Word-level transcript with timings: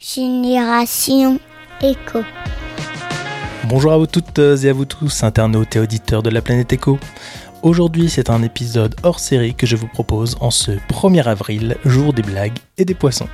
Génération 0.00 1.40
Éco. 1.82 2.20
Bonjour 3.64 3.92
à 3.92 3.98
vous 3.98 4.06
toutes 4.06 4.38
et 4.38 4.68
à 4.68 4.72
vous 4.72 4.84
tous, 4.84 5.24
internautes 5.24 5.74
et 5.74 5.80
auditeurs 5.80 6.22
de 6.22 6.30
la 6.30 6.40
planète 6.40 6.72
Éco. 6.72 7.00
Aujourd'hui, 7.62 8.08
c'est 8.08 8.30
un 8.30 8.44
épisode 8.44 8.94
hors 9.02 9.18
série 9.18 9.56
que 9.56 9.66
je 9.66 9.74
vous 9.74 9.88
propose 9.88 10.36
en 10.40 10.52
ce 10.52 10.70
1er 10.70 11.24
avril, 11.24 11.76
jour 11.84 12.12
des 12.12 12.22
blagues 12.22 12.56
et 12.76 12.84
des 12.84 12.94
poissons. 12.94 13.26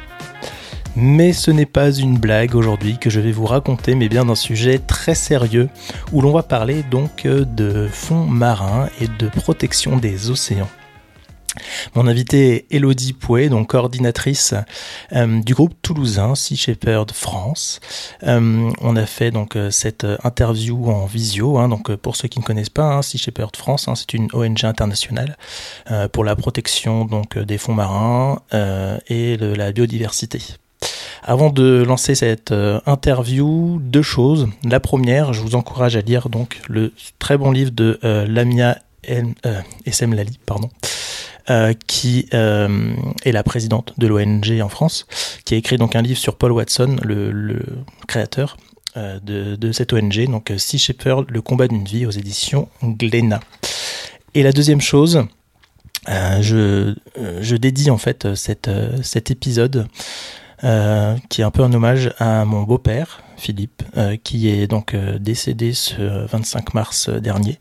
Mais 0.96 1.34
ce 1.34 1.50
n'est 1.50 1.66
pas 1.66 1.92
une 1.92 2.16
blague 2.16 2.54
aujourd'hui 2.54 2.96
que 2.96 3.10
je 3.10 3.20
vais 3.20 3.32
vous 3.32 3.44
raconter, 3.44 3.94
mais 3.94 4.08
bien 4.08 4.24
d'un 4.24 4.34
sujet 4.34 4.78
très 4.78 5.14
sérieux 5.14 5.68
où 6.12 6.22
l'on 6.22 6.32
va 6.32 6.42
parler 6.42 6.82
donc 6.82 7.26
de 7.26 7.88
fonds 7.88 8.24
marins 8.24 8.88
et 9.02 9.08
de 9.18 9.28
protection 9.28 9.98
des 9.98 10.30
océans. 10.30 10.70
Mon 11.94 12.06
invité 12.06 12.54
est 12.54 12.66
Elodie 12.70 13.12
Pouet, 13.12 13.48
donc 13.48 13.68
coordinatrice 13.68 14.54
euh, 15.12 15.40
du 15.42 15.54
groupe 15.54 15.74
toulousain 15.82 16.34
Sea 16.34 16.56
Shepherd 16.56 17.12
France. 17.12 17.80
Euh, 18.24 18.70
on 18.80 18.96
a 18.96 19.06
fait 19.06 19.30
donc 19.30 19.56
euh, 19.56 19.70
cette 19.70 20.06
interview 20.24 20.90
en 20.90 21.06
visio. 21.06 21.58
Hein, 21.58 21.68
donc 21.68 21.94
pour 21.96 22.16
ceux 22.16 22.28
qui 22.28 22.40
ne 22.40 22.44
connaissent 22.44 22.70
pas, 22.70 22.84
hein, 22.84 23.02
Sea 23.02 23.18
Shepherd 23.18 23.56
France, 23.56 23.88
hein, 23.88 23.94
c'est 23.94 24.14
une 24.14 24.28
ONG 24.32 24.64
internationale 24.64 25.36
pour 26.12 26.24
la 26.24 26.36
protection 26.36 27.04
donc 27.04 27.38
des 27.38 27.58
fonds 27.58 27.74
marins 27.74 28.40
et 29.08 29.36
de 29.36 29.46
la 29.54 29.72
biodiversité. 29.72 30.40
Avant 31.22 31.50
de 31.50 31.82
lancer 31.82 32.14
cette 32.14 32.52
interview, 32.86 33.78
deux 33.80 34.02
choses. 34.02 34.48
La 34.64 34.80
première, 34.80 35.32
je 35.32 35.40
vous 35.40 35.54
encourage 35.54 35.96
à 35.96 36.00
lire 36.00 36.28
donc 36.28 36.60
le 36.68 36.92
très 37.18 37.36
bon 37.36 37.50
livre 37.50 37.70
de 37.70 37.98
Lamia 38.02 38.78
SM 39.06 40.14
Lali, 40.14 40.38
pardon, 40.46 40.70
qui 41.86 42.26
euh, 42.32 42.94
est 43.24 43.32
la 43.32 43.42
présidente 43.42 43.92
de 43.98 44.06
l'ONG 44.06 44.60
en 44.62 44.68
France, 44.68 45.06
qui 45.44 45.54
a 45.54 45.56
écrit 45.56 45.76
donc 45.76 45.96
un 45.96 46.02
livre 46.02 46.18
sur 46.18 46.36
Paul 46.36 46.52
Watson, 46.52 46.96
le, 47.02 47.60
créateur 48.06 48.56
euh, 48.96 49.18
de, 49.20 49.72
cette 49.72 49.92
ONG, 49.92 50.28
donc 50.30 50.52
Sea 50.56 50.78
Shepherd, 50.78 51.26
le 51.30 51.42
combat 51.42 51.68
d'une 51.68 51.84
vie 51.84 52.06
aux 52.06 52.10
éditions 52.10 52.68
Glénat. 52.82 53.40
Et 54.34 54.42
la 54.42 54.52
deuxième 54.52 54.80
chose, 54.80 55.24
je, 56.08 56.94
je, 57.40 57.56
dédie 57.56 57.90
en 57.90 57.98
fait 57.98 58.34
cette, 58.34 58.70
cet 59.02 59.30
épisode 59.30 59.86
qui 60.60 61.40
est 61.40 61.44
un 61.44 61.50
peu 61.50 61.62
un 61.62 61.72
hommage 61.72 62.12
à 62.18 62.44
mon 62.44 62.62
beau-père, 62.62 63.22
Philippe, 63.36 63.82
qui 64.24 64.48
est 64.48 64.66
donc 64.66 64.96
décédé 64.96 65.72
ce 65.72 66.26
25 66.26 66.74
mars 66.74 67.10
dernier 67.10 67.58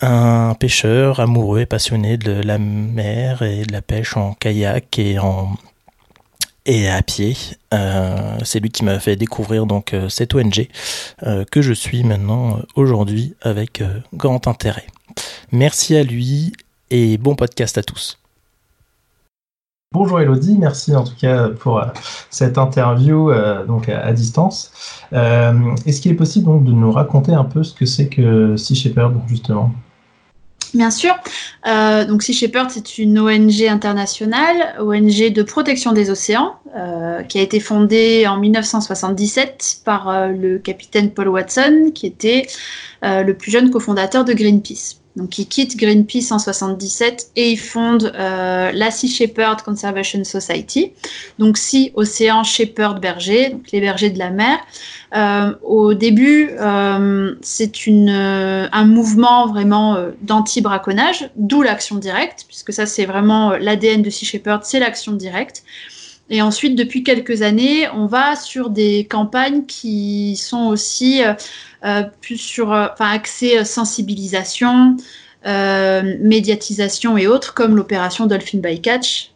un 0.00 0.54
pêcheur 0.54 1.20
amoureux 1.20 1.60
et 1.60 1.66
passionné 1.66 2.16
de 2.16 2.32
la 2.32 2.58
mer 2.58 3.42
et 3.42 3.64
de 3.64 3.72
la 3.72 3.82
pêche 3.82 4.16
en 4.16 4.34
kayak 4.34 4.98
et 4.98 5.18
en 5.18 5.56
et 6.66 6.88
à 6.88 7.02
pied. 7.02 7.36
Euh, 7.74 8.38
c'est 8.44 8.60
lui 8.60 8.70
qui 8.70 8.84
m'a 8.84 9.00
fait 9.00 9.16
découvrir 9.16 9.66
donc 9.66 9.94
euh, 9.94 10.08
cette 10.08 10.34
ONG 10.34 10.68
euh, 11.24 11.44
que 11.50 11.62
je 11.62 11.72
suis 11.72 12.04
maintenant 12.04 12.60
aujourd'hui 12.76 13.34
avec 13.42 13.82
grand 14.14 14.46
intérêt. 14.46 14.86
Merci 15.50 15.96
à 15.96 16.04
lui 16.04 16.52
et 16.90 17.18
bon 17.18 17.34
podcast 17.34 17.78
à 17.78 17.82
tous. 17.82 18.18
Bonjour 19.94 20.20
Elodie, 20.20 20.58
merci 20.58 20.94
en 20.94 21.02
tout 21.02 21.16
cas 21.18 21.48
pour 21.48 21.82
cette 22.28 22.58
interview 22.58 23.32
donc 23.66 23.88
à, 23.88 24.12
distance. 24.12 24.70
Est-ce 25.12 26.02
qu'il 26.02 26.12
est 26.12 26.14
possible 26.14 26.44
donc 26.44 26.64
de 26.64 26.72
nous 26.72 26.92
raconter 26.92 27.32
un 27.32 27.44
peu 27.44 27.62
ce 27.62 27.72
que 27.72 27.86
c'est 27.86 28.08
que 28.08 28.54
Sea 28.58 28.74
Shepherd 28.74 29.14
justement? 29.26 29.72
Bien 30.74 30.90
sûr. 30.90 31.14
Euh, 31.66 32.04
donc 32.04 32.22
Sea 32.22 32.32
Shepherd, 32.32 32.70
c'est 32.70 32.98
une 32.98 33.18
ONG 33.18 33.62
internationale, 33.62 34.76
ONG 34.80 35.32
de 35.32 35.42
protection 35.42 35.92
des 35.92 36.10
océans, 36.10 36.56
euh, 36.76 37.22
qui 37.22 37.38
a 37.38 37.42
été 37.42 37.60
fondée 37.60 38.26
en 38.26 38.36
1977 38.36 39.80
par 39.84 40.08
euh, 40.08 40.28
le 40.28 40.58
capitaine 40.58 41.10
Paul 41.10 41.28
Watson, 41.28 41.90
qui 41.94 42.06
était 42.06 42.46
le 43.02 43.32
plus 43.32 43.52
jeune 43.52 43.70
cofondateur 43.70 44.24
de 44.24 44.32
Greenpeace. 44.32 44.96
Donc, 45.18 45.36
il 45.38 45.48
quitte 45.48 45.76
Greenpeace 45.76 46.30
en 46.30 46.38
77 46.38 47.32
et 47.34 47.50
il 47.50 47.58
fonde 47.58 48.12
euh, 48.14 48.70
la 48.72 48.90
Sea 48.92 49.08
Shepherd 49.08 49.62
Conservation 49.62 50.22
Society. 50.22 50.92
Donc, 51.40 51.58
Sea 51.58 51.90
Océan 51.94 52.44
Shepherd 52.44 53.00
Berger, 53.00 53.56
les 53.72 53.80
bergers 53.80 54.10
de 54.10 54.18
la 54.18 54.30
mer. 54.30 54.58
Euh, 55.16 55.54
au 55.62 55.94
début, 55.94 56.50
euh, 56.60 57.34
c'est 57.42 57.72
un 57.88 58.84
mouvement 58.84 59.48
vraiment 59.48 59.96
d'anti-braconnage, 60.22 61.30
d'où 61.34 61.62
l'action 61.62 61.96
directe, 61.96 62.44
puisque 62.46 62.72
ça, 62.72 62.86
c'est 62.86 63.04
vraiment 63.04 63.50
l'ADN 63.50 64.02
de 64.02 64.10
Sea 64.10 64.24
Shepherd, 64.24 64.62
c'est 64.64 64.78
l'action 64.78 65.12
directe. 65.12 65.64
Et 66.30 66.42
ensuite, 66.42 66.74
depuis 66.74 67.02
quelques 67.02 67.42
années, 67.42 67.88
on 67.94 68.06
va 68.06 68.36
sur 68.36 68.68
des 68.70 69.06
campagnes 69.08 69.64
qui 69.64 70.36
sont 70.36 70.66
aussi 70.66 71.22
euh, 71.84 72.02
plus 72.20 72.38
sur 72.38 72.72
euh, 72.72 72.88
enfin, 72.92 73.10
accès 73.10 73.58
euh, 73.58 73.64
sensibilisation, 73.64 74.96
médiatisation 75.44 77.16
et 77.16 77.26
autres, 77.26 77.54
comme 77.54 77.74
l'opération 77.74 78.26
Dolphin 78.26 78.58
Bycatch 78.58 79.30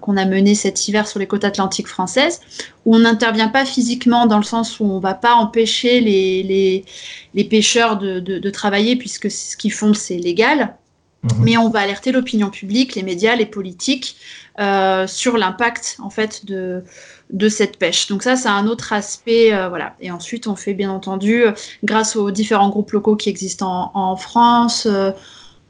qu'on 0.00 0.16
a 0.16 0.24
menée 0.24 0.54
cet 0.54 0.88
hiver 0.88 1.06
sur 1.06 1.18
les 1.18 1.26
côtes 1.26 1.44
atlantiques 1.44 1.88
françaises, 1.88 2.40
où 2.86 2.96
on 2.96 3.00
n'intervient 3.00 3.48
pas 3.48 3.66
physiquement 3.66 4.24
dans 4.24 4.38
le 4.38 4.44
sens 4.44 4.80
où 4.80 4.84
on 4.84 4.96
ne 4.96 5.02
va 5.02 5.12
pas 5.12 5.34
empêcher 5.34 6.00
les, 6.00 6.42
les, 6.44 6.84
les 7.34 7.44
pêcheurs 7.44 7.98
de, 7.98 8.20
de, 8.20 8.38
de, 8.38 8.50
travailler, 8.50 8.96
puisque 8.96 9.30
ce 9.30 9.54
qu'ils 9.54 9.72
font, 9.72 9.92
c'est 9.92 10.16
légal. 10.16 10.76
Mhm. 11.22 11.30
Mais 11.42 11.56
on 11.56 11.68
va 11.68 11.80
alerter 11.80 12.12
l'opinion 12.12 12.50
publique, 12.50 12.94
les 12.94 13.02
médias, 13.02 13.36
les 13.36 13.46
politiques 13.46 14.16
euh, 14.58 15.06
sur 15.06 15.36
l'impact 15.36 15.98
en 16.00 16.10
fait 16.10 16.46
de, 16.46 16.82
de 17.30 17.48
cette 17.48 17.78
pêche. 17.78 18.08
Donc 18.08 18.22
ça, 18.22 18.36
c'est 18.36 18.48
un 18.48 18.66
autre 18.66 18.92
aspect, 18.92 19.52
euh, 19.52 19.68
voilà. 19.68 19.94
Et 20.00 20.10
ensuite, 20.10 20.46
on 20.46 20.56
fait 20.56 20.72
bien 20.74 20.90
entendu, 20.90 21.44
euh, 21.44 21.52
grâce 21.84 22.16
aux 22.16 22.30
différents 22.30 22.70
groupes 22.70 22.92
locaux 22.92 23.16
qui 23.16 23.28
existent 23.28 23.90
en, 23.94 24.16
France, 24.16 24.88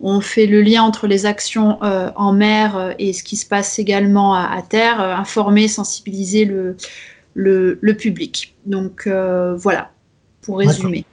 on 0.03 0.21
fait 0.21 0.47
le 0.47 0.62
lien 0.62 0.83
entre 0.83 1.06
les 1.06 1.27
actions 1.27 1.78
en 1.83 2.33
mer 2.33 2.94
et 2.99 3.12
ce 3.12 3.22
qui 3.22 3.37
se 3.37 3.44
passe 3.44 3.78
également 3.78 4.34
à, 4.34 4.62
terre, 4.66 5.00
informer, 5.00 5.69
sensibiliser 5.69 6.47
le, 6.47 6.77
le, 7.34 7.78
le 7.81 7.94
public. 7.94 8.55
Donc 8.65 9.06
voilà, 9.06 9.91
pour 10.41 10.59
résumer. 10.59 11.05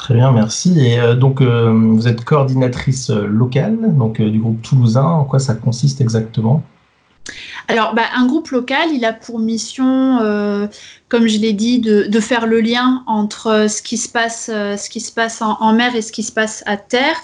Très 0.00 0.14
bien, 0.14 0.32
merci. 0.32 0.80
Et 0.80 0.98
euh, 0.98 1.14
donc, 1.14 1.42
euh, 1.42 1.70
vous 1.70 2.08
êtes 2.08 2.24
coordinatrice 2.24 3.10
euh, 3.10 3.26
locale 3.26 3.76
donc, 3.98 4.18
du 4.18 4.38
groupe 4.38 4.62
toulousain. 4.62 5.04
En 5.04 5.24
quoi 5.24 5.38
ça 5.38 5.52
consiste 5.52 6.00
exactement? 6.00 6.62
Alors, 7.68 7.94
bah, 7.94 8.04
un 8.16 8.26
groupe 8.26 8.48
local, 8.48 8.88
il 8.94 9.04
a 9.04 9.12
pour 9.12 9.38
mission, 9.38 10.18
comme 11.08 11.28
je 11.28 11.38
l'ai 11.38 11.52
dit, 11.52 11.78
de, 11.78 12.20
faire 12.20 12.46
le 12.46 12.60
lien 12.60 13.04
entre 13.06 13.66
ce 13.68 13.82
qui 13.82 13.98
se 13.98 14.08
passe, 14.08 14.46
ce 14.46 14.88
qui 14.88 15.00
se 15.00 15.12
passe 15.12 15.40
en, 15.42 15.72
mer 15.74 15.94
et 15.94 16.02
ce 16.02 16.10
qui 16.10 16.24
se 16.24 16.32
passe 16.32 16.64
à 16.66 16.76
terre. 16.76 17.14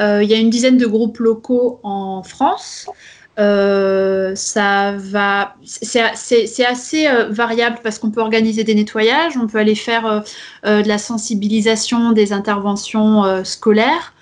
il 0.00 0.24
y 0.24 0.34
a 0.34 0.38
une 0.38 0.50
dizaine 0.50 0.78
de 0.78 0.86
groupes 0.86 1.18
locaux 1.18 1.78
en 1.84 2.24
France. 2.24 2.86
Euh, 3.38 4.34
ça 4.34 4.92
va, 4.98 5.56
c'est 5.64 6.66
assez 6.66 7.06
euh, 7.06 7.28
variable 7.30 7.78
parce 7.82 7.98
qu'on 7.98 8.10
peut 8.10 8.20
organiser 8.20 8.62
des 8.62 8.74
nettoyages, 8.74 9.38
on 9.38 9.46
peut 9.46 9.58
aller 9.58 9.74
faire 9.74 10.24
euh, 10.66 10.82
de 10.82 10.88
la 10.88 10.98
sensibilisation, 10.98 12.12
des 12.12 12.32
interventions 12.32 13.42
scolaires. 13.44 14.12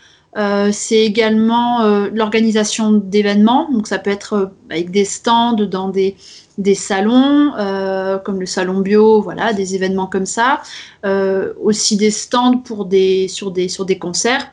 c'est 0.72 1.04
également 1.04 1.82
l'organisation 2.12 2.92
d'événements, 2.92 3.68
donc 3.72 3.88
ça 3.88 3.98
peut 3.98 4.10
être 4.10 4.52
avec 4.70 4.90
des 4.90 5.04
stands 5.04 5.54
dans 5.54 5.88
des, 5.88 6.16
des 6.58 6.76
salons, 6.76 7.52
comme 8.24 8.38
le 8.38 8.46
salon 8.46 8.80
bio, 8.80 9.20
voilà, 9.22 9.52
des 9.52 9.74
événements 9.74 10.06
comme 10.06 10.26
ça. 10.26 10.62
aussi 11.60 11.96
des 11.96 12.12
stands 12.12 12.58
pour 12.58 12.84
des, 12.84 13.26
sur, 13.28 13.50
des, 13.50 13.68
sur 13.68 13.84
des 13.84 13.98
concerts. 13.98 14.52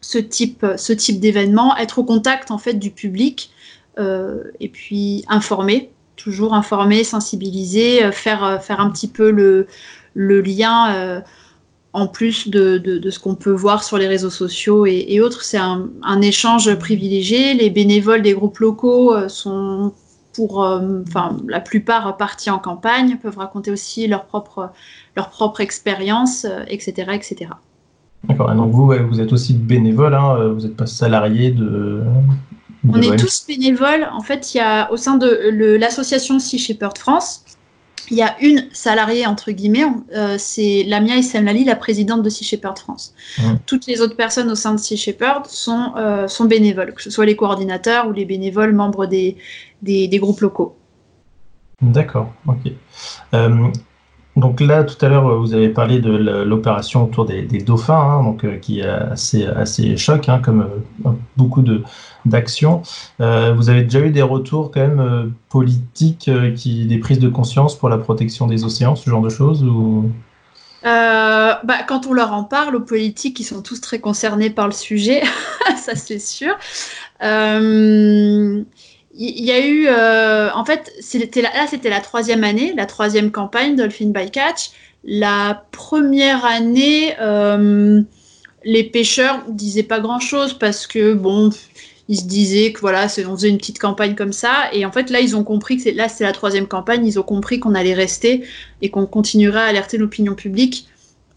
Ce 0.00 0.18
type, 0.18 0.64
ce 0.76 0.92
type 0.92 1.20
d'événement, 1.20 1.76
être 1.76 1.98
au 1.98 2.04
contact 2.04 2.50
en 2.50 2.58
fait 2.58 2.74
du 2.74 2.90
public 2.90 3.50
et 3.98 4.68
puis 4.68 5.24
informer, 5.28 5.90
toujours 6.18 6.52
informer, 6.52 7.04
sensibiliser, 7.04 8.04
euh, 8.04 8.12
faire, 8.12 8.44
euh, 8.44 8.58
faire 8.58 8.80
un 8.80 8.90
petit 8.90 9.08
peu 9.08 9.30
le, 9.30 9.66
lien 10.14 11.22
en 11.92 12.06
plus 12.06 12.48
de, 12.48 13.00
ce 13.10 13.18
qu'on 13.18 13.36
peut 13.36 13.52
voir 13.52 13.82
sur 13.82 13.96
les 13.96 14.08
réseaux 14.08 14.30
sociaux 14.30 14.84
et, 14.84 15.20
autres. 15.20 15.42
C'est 15.42 15.58
un, 15.58 16.20
échange 16.20 16.74
privilégié. 16.74 17.54
Les 17.54 17.70
bénévoles 17.70 18.22
des 18.22 18.34
groupes 18.34 18.58
locaux 18.58 19.14
sont 19.28 19.92
pour 20.34 20.66
la 21.48 21.60
plupart 21.60 22.16
partis 22.16 22.50
en 22.50 22.58
campagne, 22.58 23.16
peuvent 23.22 23.38
raconter 23.38 23.70
aussi 23.70 24.08
leur 24.08 24.24
propre, 24.24 24.70
leur 25.14 25.30
propre 25.30 25.60
expérience, 25.60 26.46
etc. 26.66 27.12
etc. 27.14 27.52
D'accord, 28.24 28.52
donc 28.54 28.72
vous, 28.72 28.92
vous 29.08 29.20
êtes 29.20 29.32
aussi 29.32 29.54
bénévole, 29.54 30.14
hein, 30.14 30.48
vous 30.48 30.62
n'êtes 30.62 30.76
pas 30.76 30.86
salarié 30.86 31.52
de, 31.52 32.02
on 32.88 33.00
est 33.00 33.16
tous 33.16 33.44
bénévoles. 33.46 34.08
En 34.12 34.20
fait, 34.20 34.54
il 34.54 34.58
y 34.58 34.60
a 34.60 34.90
au 34.92 34.96
sein 34.96 35.16
de 35.16 35.76
l'association 35.78 36.38
Sea 36.38 36.58
Shepherd 36.58 36.98
France, 36.98 37.44
il 38.10 38.16
y 38.16 38.22
a 38.22 38.36
une 38.40 38.68
salariée 38.72 39.26
entre 39.26 39.50
guillemets, 39.50 39.84
euh, 40.14 40.36
c'est 40.38 40.82
Lamia 40.84 41.16
Issemlali, 41.16 41.64
la 41.64 41.76
présidente 41.76 42.22
de 42.22 42.30
Sea 42.30 42.44
Shepherd 42.44 42.78
France. 42.78 43.14
Toutes 43.66 43.86
les 43.86 44.00
autres 44.00 44.16
personnes 44.16 44.50
au 44.50 44.54
sein 44.54 44.74
de 44.74 44.80
Sea 44.80 44.96
Shepherd 44.96 45.46
sont, 45.46 45.92
euh, 45.96 46.28
sont 46.28 46.46
bénévoles, 46.46 46.94
que 46.94 47.02
ce 47.02 47.10
soit 47.10 47.26
les 47.26 47.36
coordinateurs 47.36 48.08
ou 48.08 48.12
les 48.12 48.24
bénévoles 48.24 48.72
membres 48.72 49.06
des, 49.06 49.36
des, 49.82 50.18
groupes 50.18 50.40
locaux. 50.40 50.76
D'accord, 51.82 52.32
ok. 52.46 52.72
Donc 54.38 54.60
là, 54.60 54.84
tout 54.84 55.04
à 55.04 55.08
l'heure, 55.08 55.36
vous 55.40 55.52
avez 55.52 55.68
parlé 55.68 55.98
de 55.98 56.10
l'opération 56.10 57.04
autour 57.04 57.26
des, 57.26 57.42
dauphins, 57.42 57.94
hein, 57.94 58.22
donc, 58.22 58.44
euh, 58.44 58.56
qui 58.56 58.80
est 58.80 58.84
assez, 58.84 59.96
choc, 59.96 60.28
hein, 60.28 60.40
comme 60.42 60.68
euh, 61.06 61.10
beaucoup 61.36 61.64
d'actions. 62.24 62.82
Euh, 63.20 63.52
vous 63.52 63.68
avez 63.68 63.82
déjà 63.82 63.98
eu 64.00 64.10
des 64.10 64.22
retours 64.22 64.70
quand 64.70 64.80
même 64.80 65.32
politiques, 65.48 66.30
qui, 66.54 66.86
des 66.86 66.98
prises 66.98 67.18
de 67.18 67.28
conscience 67.28 67.76
pour 67.76 67.88
la 67.88 67.98
protection 67.98 68.46
des 68.46 68.64
océans, 68.64 68.94
ce 68.94 69.10
genre 69.10 69.22
de 69.22 69.28
choses 69.28 69.64
ou... 69.64 70.08
bah, 70.84 71.82
quand 71.88 72.06
on 72.06 72.12
leur 72.12 72.32
en 72.32 72.44
parle 72.44 72.76
aux 72.76 72.80
politiques, 72.80 73.40
ils 73.40 73.44
sont 73.44 73.60
tous 73.60 73.80
très 73.80 73.98
concernés 73.98 74.50
par 74.50 74.66
le 74.66 74.72
sujet, 74.72 75.22
ça 75.76 75.96
c'est 75.96 76.20
sûr 76.20 76.54
il 79.20 79.44
y 79.44 79.50
a 79.50 79.66
eu, 79.66 79.86
euh, 79.88 80.48
en 80.54 80.64
fait, 80.64 80.92
c'était 81.00 81.42
là, 81.42 81.50
c'était 81.68 81.90
la 81.90 82.00
troisième 82.00 82.44
année, 82.44 82.72
la 82.76 82.86
troisième 82.86 83.32
campagne 83.32 83.74
Dolphin 83.74 84.10
Bycatch. 84.10 84.70
La 85.02 85.64
première 85.72 86.44
année, 86.44 87.14
euh, 87.20 88.00
les 88.64 88.84
pêcheurs 88.84 89.42
disaient 89.48 89.82
pas 89.82 89.98
grand 89.98 90.20
chose 90.20 90.54
parce 90.54 90.86
que 90.86 91.14
bon, 91.14 91.50
ils 92.08 92.18
se 92.18 92.26
disaient 92.26 92.72
que 92.72 92.80
voilà, 92.80 93.06
on 93.26 93.34
faisait 93.36 93.48
une 93.48 93.58
petite 93.58 93.80
campagne 93.80 94.14
comme 94.14 94.32
ça. 94.32 94.70
Et 94.72 94.86
en 94.86 94.92
fait, 94.92 95.10
là, 95.10 95.18
ils 95.18 95.34
ont 95.34 95.42
compris 95.42 95.78
que 95.78 95.90
là, 95.90 96.08
c'est 96.08 96.24
la 96.24 96.32
troisième 96.32 96.68
campagne. 96.68 97.04
Ils 97.04 97.18
ont 97.18 97.24
compris 97.24 97.58
qu'on 97.58 97.74
allait 97.74 97.94
rester 97.94 98.44
et 98.82 98.90
qu'on 98.90 99.06
continuerait 99.06 99.60
à 99.62 99.64
alerter 99.64 99.98
l'opinion 99.98 100.36
publique 100.36 100.86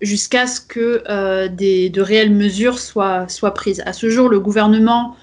jusqu'à 0.01 0.45
ce 0.45 0.61
que 0.61 1.03
euh, 1.09 1.47
des, 1.47 1.89
de 1.89 2.01
réelles 2.01 2.33
mesures 2.33 2.77
soient, 2.77 3.27
soient 3.27 3.55
prises. 3.55 3.81
À 3.87 3.93
ce 3.93 4.11
jour, 4.11 4.29
le 4.29 4.39
gouvernement 4.39 5.15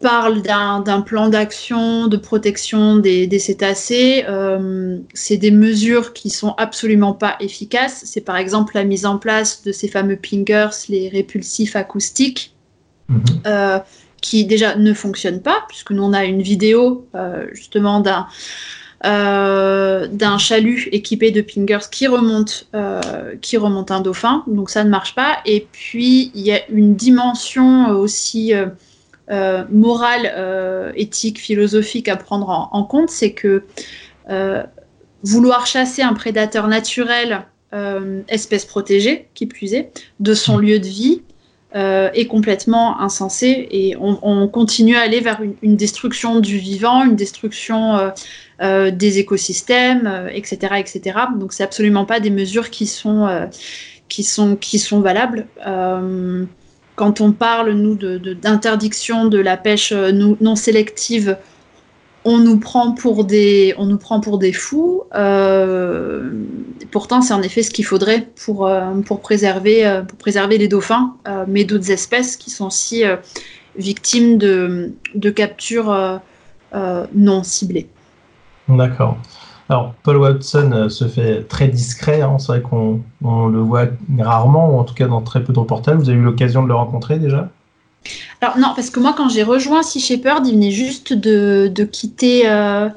parle 0.00 0.40
d'un 0.40 1.02
plan 1.02 1.28
d'action 1.28 2.06
de 2.06 2.16
protection 2.16 2.96
des, 2.96 3.38
cétacés. 3.38 4.24
Euh, 4.28 4.98
c'est 5.12 5.36
des 5.36 5.50
mesures 5.50 6.14
qui 6.14 6.30
sont 6.30 6.54
absolument 6.56 7.12
pas 7.12 7.36
efficaces. 7.40 8.02
C'est 8.06 8.22
par 8.22 8.36
exemple 8.36 8.72
la 8.74 8.84
mise 8.84 9.04
en 9.04 9.18
place 9.18 9.62
de 9.62 9.72
ces 9.72 9.88
fameux 9.88 10.16
pingers, 10.16 10.70
les 10.88 11.10
répulsifs 11.10 11.76
acoustiques, 11.76 12.54
mhm. 13.08 13.22
euh, 13.46 13.78
qui 14.22 14.46
déjà 14.46 14.74
ne 14.74 14.94
fonctionnent 14.94 15.42
pas, 15.42 15.64
puisque 15.68 15.90
nous 15.90 16.02
on 16.02 16.14
a 16.14 16.24
une 16.24 16.42
vidéo 16.42 17.06
euh, 17.14 17.46
justement 17.52 18.00
d'un 18.00 18.26
d'un 19.02 20.36
chalut 20.36 20.90
équipé 20.92 21.30
de 21.30 21.40
pingers 21.40 21.88
qui 21.90 22.06
remonte, 22.06 22.68
qui 23.40 23.56
remonte 23.56 23.90
un 23.90 24.02
dauphin, 24.02 24.44
donc 24.46 24.68
ça 24.68 24.84
ne 24.84 24.90
marche 24.90 25.14
pas. 25.14 25.38
Et 25.46 25.66
puis 25.72 26.30
il 26.34 26.42
y 26.42 26.52
a 26.52 26.68
une 26.68 26.96
dimension 26.96 27.88
aussi 27.88 28.52
euh, 29.30 29.64
morale, 29.70 30.32
euh, 30.34 30.90
éthique, 30.96 31.38
philosophique 31.38 32.08
à 32.08 32.16
prendre 32.16 32.48
en, 32.72 32.82
compte, 32.82 33.10
c'est 33.10 33.32
que 33.32 33.62
euh, 34.28 34.64
vouloir 35.22 35.66
chasser 35.66 36.02
un 36.02 36.14
prédateur 36.14 36.66
naturel, 36.66 37.46
espèce 38.26 38.64
protégée, 38.64 39.28
qui 39.34 39.46
plus 39.46 39.74
est, 39.74 39.92
de 40.18 40.34
son 40.34 40.58
mm. 40.58 40.60
lieu 40.60 40.78
de 40.80 40.86
vie, 40.86 41.22
est 41.72 42.26
complètement 42.26 43.00
insensé 43.00 43.68
et 43.70 43.94
on, 43.96 44.48
continue 44.48 44.96
à 44.96 45.02
aller 45.02 45.20
vers 45.20 45.40
une, 45.62 45.76
destruction 45.76 46.40
du 46.40 46.58
vivant, 46.58 47.04
une 47.04 47.14
destruction 47.14 48.10
des 48.60 49.18
écosystèmes, 49.20 50.28
etc., 50.32 50.74
etc. 50.78 51.16
Donc 51.38 51.52
c'est 51.52 51.62
absolument 51.62 52.06
pas 52.06 52.18
des 52.18 52.30
mesures 52.30 52.70
qui 52.70 52.88
sont 52.88 53.48
qui 54.08 54.24
sont 54.24 54.56
qui 54.56 54.80
sont 54.80 55.00
valables 55.00 55.46
quand 57.00 57.22
on 57.22 57.32
parle, 57.32 57.72
nous, 57.72 57.94
d'interdiction 57.94 59.24
de, 59.24 59.38
la 59.38 59.56
pêche 59.56 59.90
euh, 59.90 60.12
non 60.12 60.54
sélective, 60.54 61.38
on 62.26 62.36
nous 62.36 62.58
prend 62.58 62.92
pour 62.92 63.24
des, 63.24 63.74
on 63.78 63.86
nous 63.86 63.96
prend 63.96 64.20
pour 64.20 64.36
des 64.36 64.52
fous. 64.52 65.04
Euh, 65.14 66.30
pourtant, 66.90 67.22
c'est 67.22 67.32
en 67.32 67.40
effet 67.40 67.62
ce 67.62 67.70
qu'il 67.70 67.86
faudrait 67.86 68.28
pour, 68.44 68.66
euh, 68.66 69.00
pour, 69.06 69.22
préserver, 69.22 70.02
pour 70.06 70.18
préserver 70.18 70.58
les 70.58 70.68
dauphins, 70.68 71.14
mais 71.48 71.64
d'autres 71.64 71.90
espèces 71.90 72.36
qui 72.36 72.50
sont 72.50 72.66
aussi 72.66 73.02
victimes 73.78 74.36
de, 74.36 74.92
de 75.14 75.30
captures 75.30 76.20
non 77.14 77.42
ciblées. 77.42 77.88
D'accord. 78.68 79.16
Alors, 79.70 79.94
Paul 80.02 80.16
Watson 80.16 80.72
euh, 80.72 80.88
se 80.88 81.06
fait 81.06 81.44
très 81.44 81.68
discret, 81.68 82.22
hein. 82.22 82.38
c'est 82.40 82.48
vrai 82.48 82.60
qu'on 82.60 83.00
le 83.22 83.60
voit 83.60 83.86
rarement, 84.18 84.74
ou 84.74 84.80
en 84.80 84.84
tout 84.84 84.94
cas 84.94 85.06
dans 85.06 85.20
très 85.20 85.44
peu 85.44 85.52
de 85.52 85.58
reportages. 85.60 85.96
Vous 85.96 86.08
avez 86.08 86.18
eu 86.18 86.22
l'occasion 86.22 86.64
de 86.64 86.68
le 86.68 86.74
rencontrer 86.74 87.20
déjà? 87.20 87.48
Alors 88.40 88.58
non, 88.58 88.72
parce 88.74 88.90
que 88.90 88.98
moi 88.98 89.14
quand 89.16 89.28
j'ai 89.28 89.44
rejoint 89.44 89.84
Sea 89.84 90.00
Shepherd, 90.00 90.44
il 90.44 90.54
venait 90.54 90.72
juste 90.72 91.12
de, 91.12 91.84
quitter... 91.84 92.50
Euh, 92.50 92.88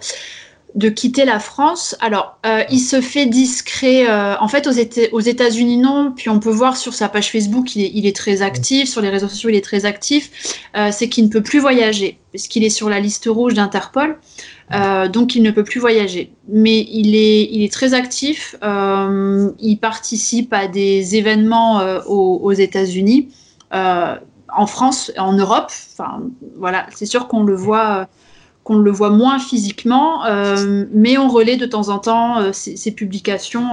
de 0.75 0.89
quitter 0.89 1.25
la 1.25 1.39
France. 1.39 1.95
Alors, 1.99 2.37
euh, 2.45 2.63
il 2.69 2.79
se 2.79 3.01
fait 3.01 3.25
discret. 3.25 4.07
en 4.09 4.47
fait, 4.47 4.67
aux, 4.67 5.19
États-Unis, 5.19 5.77
non. 5.77 6.13
Puis 6.15 6.29
on 6.29 6.39
peut 6.39 6.51
voir 6.51 6.77
sur 6.77 6.93
sa 6.93 7.09
page 7.09 7.31
Facebook, 7.31 7.75
il 7.75 8.05
est, 8.05 8.15
très 8.15 8.41
actif. 8.41 8.89
Sur 8.89 9.01
les 9.01 9.09
réseaux 9.09 9.27
sociaux, 9.27 9.49
il 9.49 9.55
est 9.55 9.63
très 9.63 9.85
actif. 9.85 10.31
c'est 10.91 11.09
qu'il 11.09 11.25
ne 11.25 11.29
peut 11.29 11.43
plus 11.43 11.59
voyager, 11.59 12.19
puisqu'il 12.31 12.63
est 12.63 12.69
sur 12.69 12.89
la 12.89 12.99
liste 12.99 13.27
rouge 13.27 13.53
d'Interpol. 13.53 14.17
Euh, 14.71 15.07
donc 15.07 15.35
il 15.35 15.43
ne 15.43 15.51
peut 15.51 15.63
plus 15.63 15.79
voyager. 15.79 16.33
Mais 16.47 16.81
il 16.89 17.15
est, 17.15 17.71
très 17.71 17.93
actif, 17.93 18.55
euh, 18.63 19.51
il 19.59 19.77
participe 19.77 20.53
à 20.53 20.67
des 20.67 21.15
événements 21.15 21.79
euh, 21.79 22.01
aux, 22.05 22.51
États-Unis, 22.51 23.29
en 23.71 24.67
France, 24.67 25.11
en 25.17 25.33
Europe. 25.33 25.71
Enfin, 25.93 26.21
voilà, 26.57 26.85
c'est 26.93 27.05
sûr 27.05 27.27
qu'on 27.27 27.43
le 27.43 27.55
voit. 27.55 28.07
Qu'on 28.63 28.77
le 28.77 28.91
voit 28.91 29.09
moins 29.09 29.39
physiquement, 29.39 30.23
mais 30.93 31.17
on 31.17 31.29
relaie 31.29 31.57
de 31.57 31.65
temps 31.65 31.89
en 31.89 31.99
temps 31.99 32.53
ses, 32.53 32.91
publications. 32.91 33.71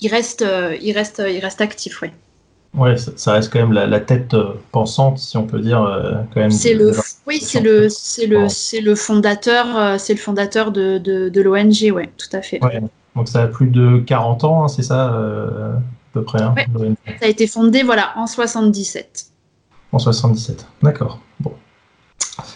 il, 0.00 0.08
reste, 0.08 0.44
il, 0.82 0.92
reste, 0.92 1.22
il 1.26 1.38
reste 1.40 1.60
actif, 1.60 2.02
oui. 2.02 2.08
Ouais, 2.76 2.96
ça, 2.96 3.32
reste 3.32 3.52
quand 3.52 3.58
même 3.58 3.72
la, 3.72 4.00
tête 4.00 4.32
euh, 4.34 4.54
pensante, 4.70 5.18
si 5.18 5.36
on 5.36 5.44
peut 5.44 5.58
dire, 5.58 5.82
euh, 5.82 6.12
quand 6.32 6.40
même. 6.40 6.52
C'est 6.52 6.74
le, 6.74 6.92
oui, 7.26 7.40
c'est 7.40 7.60
le, 7.60 7.88
c'est 7.88 8.26
le, 8.26 8.48
c'est 8.48 8.80
le 8.80 8.94
fondateur, 8.94 9.76
euh, 9.76 9.98
c'est 9.98 10.14
le 10.14 10.20
fondateur 10.20 10.70
de, 10.70 10.98
de, 10.98 11.28
de 11.28 11.40
l'ONG, 11.40 11.92
ouais, 11.92 12.10
tout 12.16 12.28
à 12.32 12.42
fait. 12.42 12.60
donc 13.16 13.28
ça 13.28 13.42
a 13.42 13.46
plus 13.48 13.66
de 13.66 13.98
40 13.98 14.44
ans, 14.44 14.64
hein, 14.64 14.68
c'est 14.68 14.84
ça, 14.84 15.06
à 15.06 15.82
peu 16.12 16.22
près. 16.22 16.40
Hein, 16.40 16.54
ça 17.20 17.26
a 17.26 17.28
été 17.28 17.48
fondé, 17.48 17.82
voilà, 17.82 18.12
en 18.16 18.28
77. 18.28 19.26
En 19.90 19.98
77, 19.98 20.64
d'accord. 20.80 21.18
Bon. 21.40 21.52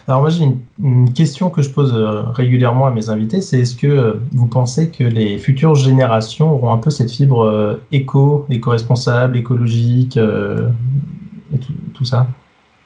Alors 0.09 0.21
moi 0.21 0.31
j'ai 0.31 0.45
une, 0.83 1.13
question 1.13 1.51
que 1.51 1.63
je 1.63 1.71
pose 1.71 1.93
euh, 1.95 2.23
régulièrement 2.23 2.87
à 2.87 2.91
mes 2.91 3.09
invités, 3.09 3.41
c'est 3.41 3.61
est-ce 3.61 3.77
que 3.77 3.87
euh, 3.87 4.15
vous 4.33 4.47
pensez 4.47 4.91
que 4.91 5.05
les 5.05 5.39
futures 5.39 5.75
générations 5.75 6.53
auront 6.53 6.73
un 6.73 6.79
peu 6.79 6.91
cette 6.91 7.11
fibre 7.11 7.45
euh, 7.45 7.83
éco, 7.93 8.47
éco-responsable, 8.51 9.37
écologique, 9.37 10.17
et 10.17 11.59
tout, 11.95 12.05
ça? 12.05 12.27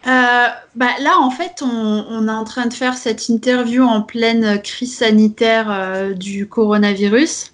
Bah, 0.04 0.90
là, 1.02 1.18
en 1.20 1.30
fait, 1.30 1.62
on, 1.62 2.28
est 2.28 2.30
en 2.30 2.44
train 2.44 2.66
de 2.66 2.72
faire 2.72 2.94
cette 2.94 3.28
interview 3.28 3.82
en 3.82 4.02
pleine 4.02 4.60
crise 4.62 4.96
sanitaire 4.96 6.14
du 6.14 6.46
coronavirus. 6.46 7.52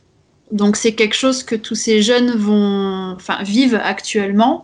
Donc, 0.52 0.76
c'est 0.76 0.94
quelque 0.94 1.14
chose 1.14 1.42
que 1.42 1.54
tous 1.54 1.74
ces 1.74 2.02
jeunes 2.02 2.32
vont, 2.32 3.14
enfin, 3.16 3.42
vivent 3.42 3.80
actuellement 3.82 4.62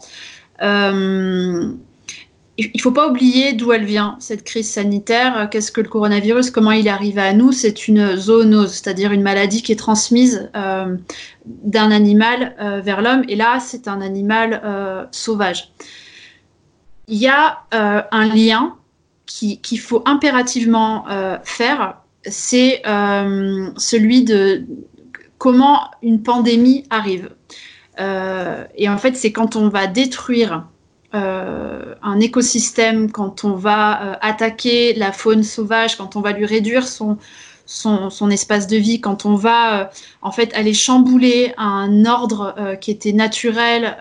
il 2.61 2.71
ne 2.75 2.81
faut 2.81 2.93
pas 2.93 3.09
oublier 3.09 3.55
d'où 3.55 3.73
elle 3.73 3.85
vient, 3.85 4.17
cette 4.19 4.45
crise 4.45 4.71
sanitaire. 4.71 5.49
Qu'est-ce 5.51 5.73
que 5.73 5.81
le 5.81 5.89
coronavirus 5.89 6.51
Comment 6.51 6.73
il 6.73 6.87
est 6.87 6.91
arrivé 6.91 7.23
à 7.23 7.33
nous? 7.33 7.53
C'est 7.53 7.89
une 7.89 8.17
zoonose, 8.17 8.73
c'est-à-dire 8.73 9.13
une 9.13 9.23
maladie 9.23 9.63
qui 9.63 9.73
est 9.73 9.77
transmise 9.77 10.51
euh, 10.55 10.97
d'un 11.47 11.91
animal 11.91 12.55
euh, 12.61 12.81
vers 12.81 13.01
l'homme. 13.01 13.23
Et 13.29 13.37
là, 13.37 13.61
c'est 13.61 13.89
un 13.89 14.03
animal 14.03 14.61
euh, 14.63 15.07
sauvage. 15.11 15.73
Il 17.09 17.17
y 17.17 17.29
a 17.29 17.65
un 17.73 18.27
lien 18.27 18.77
qu'il 19.27 19.81
faut 19.81 20.01
impérativement 20.07 21.07
faire, 21.43 21.97
c'est 22.25 22.83
celui 22.85 24.23
de 24.23 24.65
comment 25.39 25.91
une 26.03 26.23
pandémie 26.23 26.85
arrive. 26.89 27.31
et 27.99 28.89
en 28.89 28.97
fait, 28.97 29.17
c'est 29.17 29.33
quand 29.33 29.57
on 29.57 29.69
va 29.69 29.89
détruire 29.89 30.69
euh, 31.13 31.95
un 32.03 32.21
écosystème, 32.21 33.11
quand 33.11 33.45
on 33.45 33.55
va 33.55 34.03
euh, 34.03 34.15
attaquer 34.21 34.95
la 34.95 35.11
faune 35.11 35.43
sauvage, 35.43 35.97
quand 35.97 36.15
on 36.15 36.21
va 36.21 36.31
lui 36.33 36.47
réduire 36.47 36.87
son, 36.87 37.19
espace 38.31 38.69
de 38.69 38.77
vie, 38.77 39.01
quand 39.01 39.27
on 39.27 39.35
va 39.35 39.81
euh, 39.81 39.85
en 40.23 40.31
fait 40.31 40.55
aller 40.55 40.73
chambouler 40.73 41.53
un 41.57 42.05
ordre 42.07 42.77
qui 42.81 42.93
était 42.93 43.13
naturel 43.13 43.97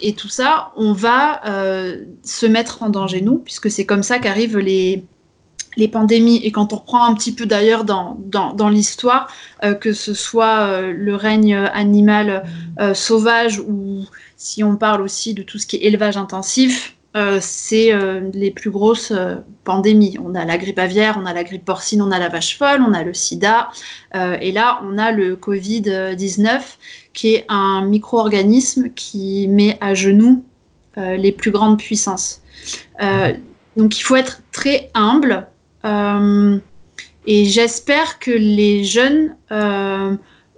et 0.00 0.14
tout 0.14 0.28
ça, 0.28 0.72
on 0.76 0.92
va 0.92 1.40
se 2.22 2.46
mettre 2.46 2.82
en 2.82 2.88
danger 2.88 3.22
nous, 3.22 3.38
puisque 3.38 3.70
c'est 3.70 3.86
comme 3.86 4.02
ça 4.02 4.18
qu'arrivent 4.18 4.58
les, 4.58 5.04
les 5.76 5.88
pandémies. 5.88 6.40
Et 6.44 6.50
quand 6.52 6.72
on 6.72 6.76
reprend 6.76 7.04
un 7.04 7.14
petit 7.14 7.34
peu 7.34 7.46
d'ailleurs 7.46 7.84
dans, 7.84 8.68
l'histoire, 8.68 9.28
que 9.80 9.92
ce 9.92 10.14
soit 10.14 10.80
le 10.82 11.14
règne 11.14 11.54
animal 11.54 12.44
sauvage 12.94 13.60
ou 13.60 14.04
si 14.36 14.64
on 14.64 14.76
parle 14.76 15.02
aussi 15.02 15.34
de 15.34 15.42
tout 15.42 15.58
ce 15.58 15.66
qui 15.66 15.76
est 15.76 15.80
élevage 15.80 16.16
intensif, 16.16 16.96
c'est 17.40 17.92
les 18.32 18.50
plus 18.50 18.70
grosses 18.70 19.12
pandémies. 19.64 20.18
On 20.22 20.34
a 20.34 20.44
la 20.44 20.58
grippe 20.58 20.78
aviaire, 20.78 21.18
on 21.20 21.26
a 21.26 21.32
la 21.32 21.44
grippe 21.44 21.64
porcine, 21.64 22.02
on 22.02 22.10
a 22.10 22.18
la 22.18 22.28
vache 22.28 22.58
folle, 22.58 22.82
on 22.86 22.92
a 22.92 23.02
le 23.02 23.14
sida, 23.14 23.70
et 24.14 24.52
là 24.52 24.80
on 24.84 24.98
a 24.98 25.12
le 25.12 25.36
Covid-19 25.36 26.60
qui 27.12 27.34
est 27.34 27.44
un 27.48 27.84
micro-organisme 27.86 28.90
qui 28.94 29.48
met 29.48 29.78
à 29.80 29.94
genoux 29.94 30.44
les 30.96 31.32
plus 31.32 31.50
grandes 31.50 31.78
puissances. 31.78 32.42
donc 33.76 33.98
il 33.98 34.02
faut 34.02 34.16
être 34.16 34.42
très 34.52 34.90
humble 34.94 35.46
et 35.86 37.44
j'espère 37.44 38.18
que 38.18 38.30
les 38.30 38.84
jeunes 38.84 39.36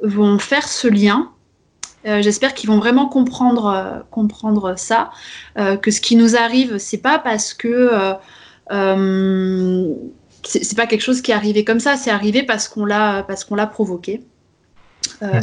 vont 0.03 0.39
faire 0.39 0.69
ce 0.69 0.89
lien 0.89 1.31
euh, 2.07 2.23
j'espère 2.23 2.55
qu'ils 2.55 2.71
vont 2.71 2.79
vraiment 2.79 3.09
comprendre, 3.09 3.67
euh, 3.67 4.01
comprendre 4.11 4.79
ça, 4.79 5.11
euh, 5.59 5.77
que 5.77 5.91
ce 5.91 6.01
qui 6.01 6.17
nous 6.17 6.37
arrive, 6.37 6.79
c'est 6.79 6.99
pas 6.99 7.19
parce 7.19 7.55
que 7.55 7.91
c'est 10.45 10.77
pas 10.77 10.87
quelque 10.87 11.03
chose 11.03 11.21
qui 11.21 11.33
est 11.33 11.35
arrivé 11.35 11.65
comme 11.65 11.81
ça, 11.81 11.97
c'est 11.97 12.11
arrivé 12.11 12.43
parce 12.43 12.69
qu'on 12.69 12.85
l'a 12.85 13.25
parce 13.25 13.45
qu'on 13.45 13.57
l'a 13.57 13.67
provoqué. 13.67 14.23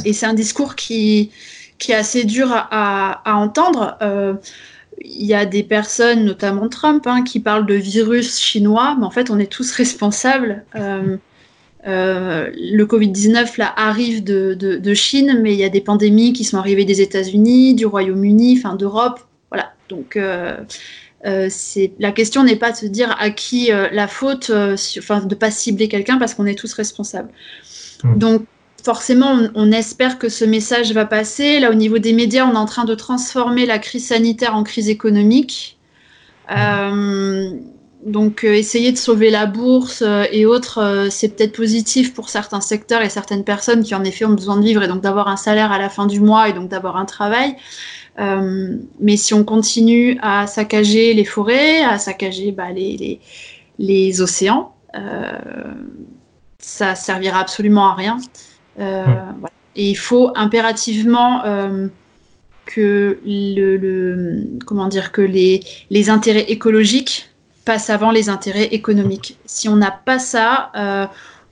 Et 0.06 0.14
c'est 0.14 0.26
un 0.26 0.34
discours 0.34 0.76
qui 0.76 1.32
qui 1.78 1.92
est 1.92 1.96
assez 1.96 2.24
dur 2.24 2.50
à, 2.52 3.30
à, 3.30 3.36
entendre. 3.36 3.98
Il 5.02 5.26
y 5.26 5.34
a 5.34 5.46
des 5.46 5.64
personnes, 5.64 6.26
notamment 6.26 6.70
Trump, 6.70 7.06
hein, 7.08 7.24
qui 7.24 7.40
parlent 7.40 7.66
de 7.66 7.76
virus 7.76 8.40
chinois, 8.40 8.96
mais 9.00 9.06
en 9.06 9.12
fait, 9.12 9.30
on 9.30 9.40
est 9.40 9.52
tous 9.52 9.72
responsables. 9.76 10.64
Euh, 11.88 12.50
le 12.56 12.84
Covid-19 12.86 13.60
là 13.60 13.72
arrive 13.78 14.24
de, 14.24 14.94
Chine, 14.94 15.40
mais 15.42 15.54
il 15.54 15.60
y 15.60 15.64
a 15.64 15.70
des 15.70 15.82
pandémies 15.82 16.34
qui 16.34 16.44
sont 16.44 16.58
arrivées 16.58 16.86
des 16.86 17.02
États-Unis, 17.02 17.76
du 17.76 17.86
Royaume-Uni, 17.86 18.58
enfin 18.58 18.76
d'Europe. 18.76 19.20
Voilà. 19.52 19.74
Donc 19.90 20.18
euh, 20.18 20.58
euh, 21.26 21.50
la 22.00 22.12
question 22.12 22.44
n'est 22.44 22.56
pas 22.56 22.72
de 22.72 22.78
se 22.78 22.86
dire 22.88 23.16
à 23.20 23.30
qui 23.30 23.70
la 23.70 24.08
faute, 24.08 24.52
enfin 24.98 25.22
de 25.22 25.36
pas 25.36 25.52
cibler 25.52 25.88
quelqu'un 25.88 26.18
parce 26.18 26.34
qu'on 26.34 26.46
est 26.46 26.58
tous 26.58 26.74
responsables. 26.74 27.30
Mmh. 28.04 28.18
Donc 28.18 28.46
forcément, 28.86 29.50
on, 29.56 29.72
espère 29.72 30.18
que 30.18 30.30
ce 30.30 30.46
message 30.46 30.94
va 30.94 31.06
passer. 31.06 31.60
Là, 31.60 31.72
au 31.72 31.74
niveau 31.74 31.98
des 31.98 32.14
médias, 32.14 32.48
on 32.48 32.54
est 32.54 32.58
en 32.58 32.66
train 32.66 32.86
de 32.86 32.96
transformer 32.96 33.66
la 33.66 33.80
crise 33.80 34.08
sanitaire 34.08 34.56
en 34.56 34.64
crise 34.64 34.88
économique. 34.88 35.78
Mmh. 36.50 37.58
Donc 38.06 38.44
euh, 38.44 38.54
essayer 38.54 38.92
de 38.92 38.98
sauver 38.98 39.32
la 39.32 39.48
bourse 39.48 40.04
euh, 40.04 40.26
et 40.32 40.46
autres, 40.46 40.78
euh, 40.78 41.08
c'est 41.10 41.30
peut-être 41.30 41.56
positif 41.56 42.14
pour 42.14 42.30
certains 42.30 42.62
secteurs 42.62 43.02
et 43.02 43.10
certaines 43.10 43.44
personnes 43.44 43.84
qui 43.84 43.96
en 43.96 44.04
effet 44.04 44.26
ont 44.26 44.34
besoin 44.34 44.58
de 44.58 44.64
vivre 44.64 44.84
et 44.84 44.88
donc 44.88 45.02
d'avoir 45.02 45.28
un 45.28 45.38
salaire 45.38 45.72
à 45.72 45.80
la 45.80 45.90
fin 45.90 46.06
du 46.06 46.20
mois 46.20 46.48
et 46.48 46.54
donc 46.54 46.70
d'avoir 46.70 46.98
un 46.98 47.06
travail. 47.06 47.56
mais 49.00 49.18
si 49.18 49.34
on 49.34 49.44
continue 49.44 50.18
à 50.22 50.46
saccager 50.48 51.14
les 51.16 51.26
forêts, 51.26 51.84
à 51.84 51.98
saccager 51.98 52.52
bah, 52.52 52.72
les, 52.72 53.20
les, 53.80 54.22
océans, 54.22 54.74
ça 56.60 56.96
servira 56.96 57.40
absolument 57.40 57.90
à 57.90 57.96
rien. 57.96 58.18
Et 58.80 59.90
il 59.90 59.96
faut 59.96 60.32
impérativement 60.36 61.44
que 62.66 63.20
le, 63.26 64.60
comment 64.66 64.88
dire 64.88 65.12
que 65.12 65.22
les, 65.22 65.62
les 65.90 66.10
intérêts 66.10 66.46
écologiques 66.50 67.30
passe 67.66 67.90
avant 67.90 68.12
les 68.12 68.30
intérêts 68.30 68.66
économiques. 68.66 69.38
Si 69.46 69.68
on 69.68 69.76
n'a 69.76 69.92
pas 69.92 70.20
ça, 70.20 70.72
euh, 70.76 71.08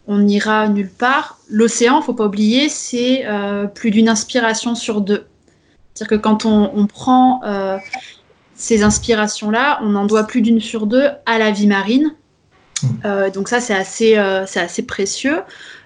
on 0.08 0.20
n'ira 0.20 0.70
nulle 0.70 0.92
part. 0.92 1.40
L'océan, 1.50 2.02
faut 2.02 2.14
pas 2.14 2.28
oublier, 2.28 2.70
c'est 2.70 3.26
euh, 3.26 3.66
plus 3.66 3.92
d'une 3.92 4.08
inspiration 4.08 4.76
sur 4.76 5.02
deux. 5.02 5.26
C'est-à-dire 5.94 6.18
que 6.18 6.22
quand 6.22 6.46
on, 6.46 6.88
prend 6.88 7.42
euh, 7.44 7.78
ces 8.56 8.84
inspirations-là, 8.84 9.80
on 9.84 9.96
en 9.96 10.06
doit 10.06 10.24
plus 10.24 10.42
d'une 10.42 10.60
sur 10.60 10.88
deux 10.88 11.10
à 11.26 11.38
la 11.38 11.52
vie 11.52 11.68
marine. 11.68 12.16
Mmh. 12.84 13.30
donc 13.34 13.50
ça, 13.50 13.60
c'est 13.60 13.74
assez, 13.74 14.22
c'est 14.46 14.60
assez 14.60 14.84
précieux. 14.84 15.40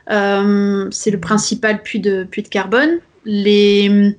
c'est 0.07 1.11
le 1.11 1.19
principal 1.19 1.81
puits 1.81 1.99
de, 1.99 2.23
puits 2.23 2.43
de 2.43 2.47
carbone. 2.47 2.99
Les 3.25 3.89
hum, 3.89 4.13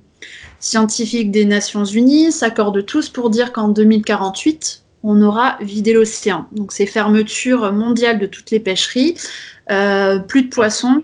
scientifiques 0.60 1.30
des 1.30 1.44
Nations 1.44 1.84
Unies 1.84 2.32
s'accordent 2.32 2.84
tous 2.84 3.08
pour 3.08 3.30
dire 3.30 3.52
qu'en 3.52 3.68
2048, 3.68 4.82
on 5.02 5.22
aura 5.22 5.56
vidé 5.60 5.92
l'océan. 5.92 6.46
Donc 6.52 6.72
c'est 6.72 6.86
fermeture 6.86 7.72
mondiale 7.72 8.18
de 8.18 8.26
toutes 8.26 8.50
les 8.50 8.60
pêcheries, 8.60 9.16
euh, 9.70 10.18
plus 10.18 10.42
de 10.42 10.48
poissons. 10.48 11.02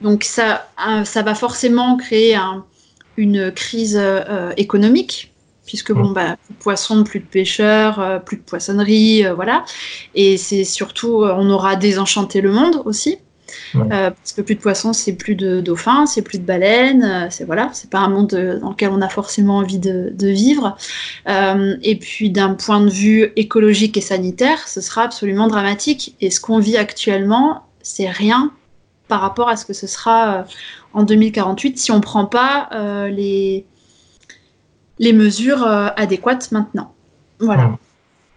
Donc 0.00 0.24
ça, 0.24 0.68
ça 1.04 1.22
va 1.22 1.34
forcément 1.34 1.96
créer 1.96 2.36
une 3.16 3.52
crise 3.52 3.98
euh, 4.00 4.52
économique, 4.56 5.31
puisque 5.66 5.92
bon, 5.92 6.10
bah, 6.10 6.36
plus 6.44 6.54
de 6.54 6.58
poissons, 6.58 7.04
plus 7.04 7.20
de 7.20 7.24
pêcheurs, 7.24 8.00
euh, 8.00 8.18
plus 8.18 8.36
de 8.36 8.42
poissonnerie, 8.42 9.24
voilà. 9.34 9.64
Et 10.14 10.36
c'est 10.36 10.64
surtout, 10.64 11.24
on 11.24 11.50
aura 11.50 11.76
désenchanté 11.76 12.40
le 12.40 12.50
monde 12.50 12.82
aussi. 12.84 13.18
Euh, 13.74 14.10
parce 14.10 14.32
que 14.32 14.42
plus 14.42 14.54
de 14.54 14.60
poissons, 14.60 14.92
c'est 14.92 15.14
plus 15.14 15.34
de 15.34 15.60
dauphins, 15.60 16.06
c'est 16.06 16.22
plus 16.22 16.38
de 16.38 16.44
baleines, 16.44 17.04
euh, 17.04 17.26
c'est 17.30 17.44
voilà, 17.44 17.70
c'est 17.72 17.90
pas 17.90 17.98
un 17.98 18.08
monde 18.08 18.32
euh, 18.34 18.58
dans 18.58 18.70
lequel 18.70 18.90
on 18.90 19.00
a 19.00 19.08
forcément 19.08 19.58
envie 19.58 19.78
de, 19.78 20.12
vivre. 20.20 20.76
et 21.26 21.98
puis 21.98 22.30
d'un 22.30 22.54
point 22.54 22.80
de 22.80 22.90
vue 22.90 23.32
écologique 23.36 23.96
et 23.96 24.00
sanitaire, 24.00 24.66
ce 24.68 24.80
sera 24.80 25.02
absolument 25.02 25.48
dramatique. 25.48 26.14
Et 26.20 26.30
ce 26.30 26.40
qu'on 26.40 26.58
vit 26.58 26.76
actuellement, 26.76 27.64
c'est 27.82 28.08
rien 28.08 28.52
par 29.08 29.20
rapport 29.20 29.48
à 29.48 29.56
ce 29.56 29.64
que 29.66 29.72
ce 29.72 29.86
sera 29.86 30.44
en 30.94 31.02
2048 31.02 31.78
si 31.78 31.90
on 31.90 31.96
ne 31.96 32.00
prend 32.00 32.24
pas 32.26 32.68
les, 33.10 33.66
les 35.02 35.12
mesures 35.12 35.66
adéquates 35.66 36.50
maintenant. 36.52 36.94
Voilà. 37.38 37.72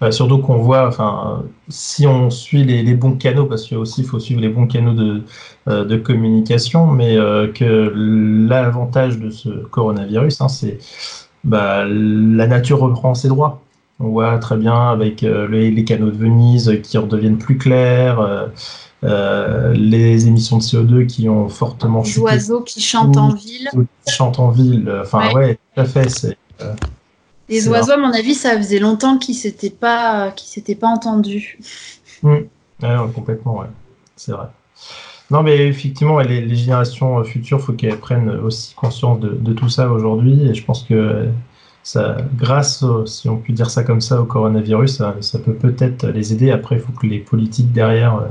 Bah, 0.02 0.12
surtout 0.12 0.40
qu'on 0.40 0.58
voit, 0.58 0.88
enfin, 0.88 1.44
si 1.70 2.06
on 2.06 2.30
suit 2.30 2.66
les, 2.66 2.94
bons 2.96 3.16
canaux, 3.16 3.46
parce 3.46 3.64
qu'il 3.64 3.78
aussi 3.78 4.04
faut 4.04 4.20
suivre 4.20 4.42
les 4.42 4.50
bons 4.50 4.68
canaux 4.68 4.94
de, 4.94 5.24
euh, 5.70 6.00
communication, 6.00 6.88
mais 6.88 7.18
euh, 7.18 7.52
que 7.52 7.94
l'avantage 8.48 9.18
de 9.20 9.30
ce 9.30 9.50
coronavirus, 9.50 10.42
hein, 10.42 10.50
c'est 10.50 10.80
bah, 11.46 11.86
la 11.86 12.48
nature 12.48 12.80
reprend 12.80 13.14
ses 13.16 13.30
droits. 13.30 13.62
On 14.02 14.10
voit 14.10 14.38
très 14.40 14.58
bien 14.58 14.92
avec 14.92 15.24
euh, 15.24 15.48
les, 15.48 15.86
canaux 15.86 16.12
de 16.12 16.18
Venise 16.18 16.82
qui 16.84 16.98
redeviennent 16.98 17.38
plus 17.38 17.58
clairs, 17.58 18.50
les 19.02 20.28
émissions 20.28 20.58
de 20.58 20.64
CO2 20.64 21.08
qui 21.08 21.30
ont 21.30 21.48
fortement 21.48 22.04
chuté. 22.04 22.20
Les 22.20 22.26
oiseaux 22.26 22.62
qui 22.62 22.82
chantent 22.82 23.16
en 23.16 23.30
ville. 23.30 23.70
Qui 24.06 24.14
chantent 24.14 24.40
en 24.40 24.50
ville. 24.50 24.92
Enfin, 25.02 25.32
ouais, 25.32 25.58
tout 25.74 25.82
à 25.82 25.86
fait. 25.86 26.38
Les 27.48 27.68
oiseaux, 27.68 27.92
à 27.92 27.98
mon 27.98 28.12
avis, 28.12 28.34
ça 28.34 28.58
faisait 28.58 28.80
longtemps 28.80 29.18
qu'ils 29.18 29.36
s'étaient 29.36 29.70
pas, 29.70 30.34
s'étaient 30.38 30.76
pas 30.76 30.88
entendus. 30.88 31.60
Mmh. 32.24 32.38
complètement, 33.14 33.60
ouais. 33.60 33.68
C'est 34.16 34.32
vrai. 34.32 34.48
Non, 35.32 35.42
mais 35.42 35.68
effectivement, 35.68 36.20
les, 36.20 36.56
générations 36.56 37.24
futures, 37.24 37.60
il 37.60 37.64
faut 37.64 37.74
qu'elles 37.74 38.00
prennent 38.00 38.30
aussi 38.30 38.74
conscience 38.76 39.20
de, 39.20 39.54
tout 39.54 39.70
ça 39.70 39.92
aujourd'hui. 39.92 40.48
Et 40.48 40.54
je 40.54 40.64
pense 40.64 40.84
que 40.84 41.30
ça, 41.84 42.18
grâce, 42.36 42.84
si 43.06 43.30
on 43.30 43.38
peut 43.38 43.54
dire 43.54 43.70
ça 43.70 43.84
comme 43.84 44.02
ça, 44.02 44.22
au 44.22 44.26
coronavirus, 44.26 45.04
ça, 45.22 45.40
peut 45.40 45.54
peut-être 45.54 46.08
les 46.08 46.34
aider. 46.34 46.52
Après, 46.52 46.76
il 46.76 46.82
faut 46.82 46.94
que 46.94 47.08
les 47.08 47.20
politiques 47.20 47.72
derrière 47.72 48.16
euh, 48.16 48.28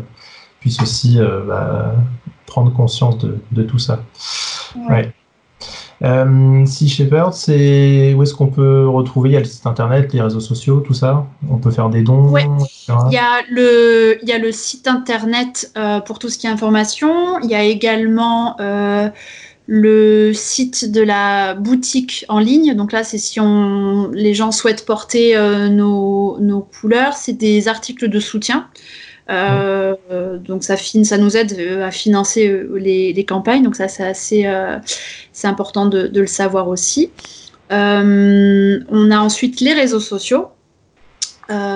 puissent 0.60 0.82
aussi 0.82 1.20
euh, 1.20 1.40
bah, 1.46 1.94
prendre 2.46 2.72
conscience 2.72 3.18
de, 3.18 3.62
tout 3.62 3.78
ça. 3.78 4.02
Ouais. 4.88 5.12
Euh, 6.04 6.66
si 6.66 6.88
Shepherd, 6.88 7.32
c'est 7.32 8.12
où 8.14 8.22
est-ce 8.22 8.34
qu'on 8.34 8.48
peut 8.48 8.86
retrouver 8.86 9.30
Il 9.30 9.32
y 9.32 9.36
a 9.36 9.40
le 9.40 9.46
site 9.46 9.66
internet, 9.66 10.12
les 10.12 10.20
réseaux 10.20 10.40
sociaux, 10.40 10.80
tout 10.80 10.92
ça. 10.92 11.26
On 11.50 11.56
peut 11.56 11.70
faire 11.70 11.88
des 11.88 12.02
dons. 12.02 12.28
Oui. 12.28 12.42
Il 12.88 13.12
y 13.12 13.16
a 13.16 13.40
le, 13.50 14.18
il 14.22 14.28
y 14.28 14.32
a 14.32 14.38
le 14.38 14.52
site 14.52 14.86
internet 14.86 15.72
euh, 15.78 16.00
pour 16.00 16.18
tout 16.18 16.28
ce 16.28 16.36
qui 16.36 16.46
est 16.46 16.50
information. 16.50 17.38
Il 17.40 17.48
y 17.48 17.54
a 17.54 17.62
également 17.62 18.60
euh, 18.60 19.08
le 19.66 20.32
site 20.34 20.92
de 20.92 21.00
la 21.00 21.54
boutique 21.54 22.26
en 22.28 22.38
ligne. 22.38 22.74
Donc 22.74 22.92
là, 22.92 23.02
c'est 23.02 23.18
si 23.18 23.40
on, 23.40 24.10
les 24.12 24.34
gens 24.34 24.52
souhaitent 24.52 24.84
porter 24.84 25.34
nos, 25.70 26.38
nos, 26.38 26.60
couleurs. 26.60 27.14
C'est 27.14 27.32
des 27.32 27.66
articles 27.66 28.08
de 28.08 28.20
soutien. 28.20 28.68
Euh, 29.30 30.38
donc 30.38 30.64
ça, 30.64 30.76
nous 31.18 31.36
aide 31.36 31.56
euh, 31.58 31.86
à 31.86 31.90
financer 31.90 32.46
euh, 32.46 32.76
les, 32.76 33.24
campagnes, 33.24 33.62
donc 33.62 33.74
ça 33.76 33.88
c'est 33.88 34.04
assez 34.04 34.46
important 35.44 35.86
de, 35.86 36.10
le 36.14 36.26
savoir 36.26 36.68
aussi. 36.68 37.10
on 37.70 39.10
a 39.10 39.18
ensuite 39.18 39.60
les 39.60 39.72
réseaux 39.72 40.00
sociaux. 40.00 40.48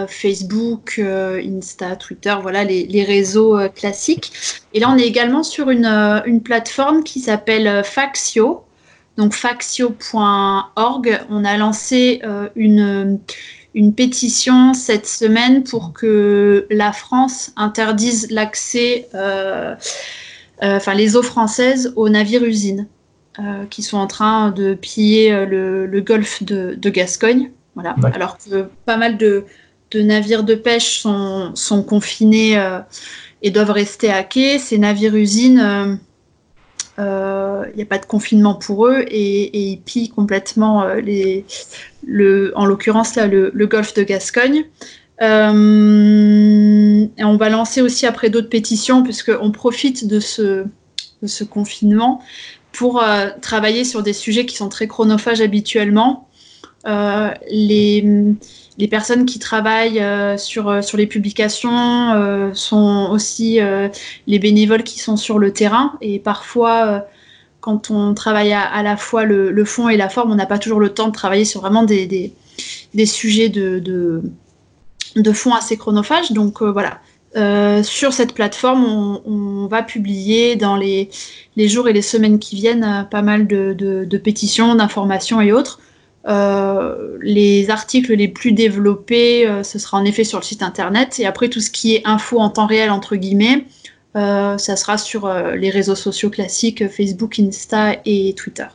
Facebook, 0.08 0.98
Insta, 0.98 1.96
Twitter, 1.96 2.34
voilà 2.40 2.64
les, 2.64 3.04
réseaux 3.04 3.58
classiques. 3.74 4.32
Et 4.72 4.80
là, 4.80 4.88
on 4.90 4.96
est 4.96 5.06
également 5.06 5.42
sur 5.42 5.68
une, 5.68 5.86
une 6.26 6.42
plateforme 6.42 7.04
qui 7.04 7.20
s'appelle 7.20 7.82
Faxio. 7.84 8.64
Donc 9.18 9.34
faxio.org. 9.34 11.20
On 11.28 11.44
a 11.44 11.56
lancé 11.58 12.22
une, 12.56 13.18
une 13.78 13.94
pétition 13.94 14.74
cette 14.74 15.06
semaine 15.06 15.62
pour 15.62 15.92
que 15.92 16.66
la 16.68 16.92
France 16.92 17.52
interdise 17.54 18.28
l'accès, 18.28 19.08
euh, 19.14 19.76
euh, 20.64 20.76
enfin 20.76 20.94
les 20.94 21.14
eaux 21.14 21.22
françaises 21.22 21.92
aux 21.94 22.08
navires-usines 22.08 22.88
euh, 23.38 23.66
qui 23.70 23.84
sont 23.84 23.96
en 23.96 24.08
train 24.08 24.50
de 24.50 24.74
piller 24.74 25.46
le, 25.46 26.00
golfe 26.00 26.42
de, 26.42 26.90
Gascogne. 26.90 27.52
Voilà. 27.76 27.94
Alors 28.14 28.36
que 28.38 28.64
pas 28.84 28.96
mal 28.96 29.16
de, 29.16 29.44
navires 29.94 30.42
de 30.42 30.56
pêche 30.56 30.98
sont, 30.98 31.52
sont 31.54 31.84
confinés 31.84 32.60
et 33.42 33.52
doivent 33.52 33.70
rester 33.70 34.10
à 34.10 34.24
quai. 34.24 34.58
Ces 34.58 34.78
navires-usines, 34.78 36.00
il 36.98 37.76
n'y 37.76 37.82
a 37.82 37.86
pas 37.86 37.98
de 37.98 38.06
confinement 38.06 38.54
pour 38.54 38.86
eux 38.86 39.04
et, 39.08 39.70
ils 39.70 39.80
pillent 39.80 40.08
complètement 40.08 40.94
les, 40.94 41.44
le, 42.06 42.52
en 42.56 42.66
l'occurrence 42.66 43.14
là 43.14 43.26
le, 43.26 43.66
golfe 43.66 43.94
de 43.94 44.02
Gascogne. 44.02 44.64
et 45.20 45.24
on 47.24 47.36
va 47.36 47.48
lancer 47.48 47.82
aussi 47.82 48.06
après 48.06 48.30
d'autres 48.30 48.48
pétitions 48.48 49.02
puisqu'on 49.02 49.52
profite 49.52 50.06
de 50.08 50.18
ce, 50.18 50.64
de 51.22 51.26
ce 51.26 51.44
confinement 51.44 52.20
pour 52.72 53.02
euh, 53.02 53.30
travailler 53.40 53.84
sur 53.84 54.02
des 54.02 54.12
sujets 54.12 54.46
qui 54.46 54.56
sont 54.56 54.68
très 54.68 54.86
chronophages 54.86 55.40
habituellement. 55.40 56.28
Euh, 56.86 57.30
les, 57.50 58.04
les, 58.78 58.88
personnes 58.88 59.26
qui 59.26 59.38
travaillent 59.38 60.00
euh, 60.00 60.36
sur, 60.36 60.82
sur 60.82 60.96
les 60.96 61.06
publications 61.06 62.52
sont 62.54 63.08
aussi 63.10 63.58
les 64.26 64.38
bénévoles 64.38 64.82
qui 64.82 65.00
sont 65.00 65.16
sur 65.16 65.38
le 65.38 65.52
terrain. 65.52 65.94
Et 66.00 66.18
parfois, 66.18 67.06
quand 67.60 67.90
on 67.90 68.14
travaille 68.14 68.52
à, 68.52 68.82
la 68.82 68.96
fois 68.96 69.24
le, 69.24 69.64
fond 69.64 69.88
et 69.88 69.96
la 69.96 70.08
forme, 70.08 70.32
on 70.32 70.36
n'a 70.36 70.46
pas 70.46 70.58
toujours 70.58 70.80
le 70.80 70.90
temps 70.90 71.08
de 71.08 71.12
travailler 71.12 71.44
sur 71.44 71.60
vraiment 71.60 71.82
des, 71.82 72.32
sujets 73.04 73.48
de, 73.48 74.22
fond 75.32 75.54
assez 75.54 75.76
chronophages. 75.76 76.32
Donc 76.32 76.62
voilà, 76.62 77.00
euh, 77.36 77.82
sur 77.82 78.12
cette 78.12 78.32
plateforme, 78.32 79.20
on, 79.24 79.66
va 79.66 79.82
publier 79.82 80.56
dans 80.56 80.76
les, 80.76 81.10
jours 81.56 81.88
et 81.88 81.92
les 81.92 82.02
semaines 82.02 82.38
qui 82.38 82.56
viennent 82.56 82.84
euh, 82.84 83.02
pas 83.02 83.22
mal 83.22 83.46
de, 83.46 84.16
pétitions, 84.16 84.74
d'informations 84.74 85.40
et 85.40 85.52
autres. 85.52 85.80
Euh, 86.28 87.16
les 87.20 87.70
articles 87.70 88.12
les 88.12 88.28
plus 88.28 88.52
développés, 88.52 89.48
ce 89.62 89.78
sera 89.78 89.98
en 89.98 90.04
effet 90.04 90.24
sur 90.24 90.38
le 90.38 90.44
site 90.44 90.62
internet. 90.62 91.18
Et 91.18 91.26
après, 91.26 91.48
tout 91.48 91.60
ce 91.60 91.70
qui 91.70 91.94
est 91.94 92.02
info 92.04 92.38
en 92.38 92.50
temps 92.50 92.66
réel, 92.66 92.90
entre 92.90 93.16
guillemets, 93.16 93.64
ça 94.14 94.76
sera 94.76 94.98
sur 94.98 95.32
les 95.54 95.70
réseaux 95.70 95.94
sociaux 95.94 96.30
classiques, 96.30 96.88
Facebook, 96.88 97.38
Insta 97.38 97.96
et 98.04 98.34
Twitter. 98.36 98.66